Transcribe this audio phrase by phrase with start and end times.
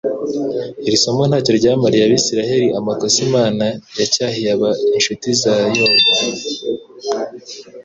[0.87, 2.67] Iri somo ntacyo ryamariye Abisiraeli.
[2.79, 3.65] Amakosa Imana
[3.99, 6.07] yacyahiraga inshuti za Yobu,